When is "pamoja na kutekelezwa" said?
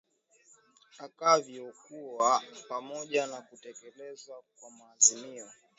2.69-4.43